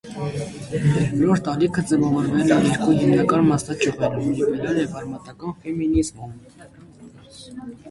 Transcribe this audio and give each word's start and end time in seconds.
Երկրորդ 0.93 1.49
ալիքը 1.51 1.83
ձևավորվել 1.91 2.55
է 2.55 2.57
երկու 2.69 2.95
հիմնական 3.01 3.45
մասնաճյուղերում. 3.51 4.33
լիբերալ 4.41 4.83
և 4.83 4.99
արմատական 5.03 5.57
ֆեմինիզմում։ 5.63 6.35